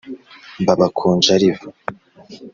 [0.61, 1.67] mba bakonjariva